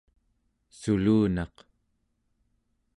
sulunaq 0.79 1.55